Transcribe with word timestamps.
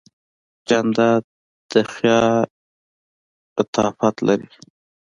جانداد 0.67 1.23
د 1.71 1.73
خیال 1.93 2.47
لطافت 3.55 4.15
لري. 4.27 4.49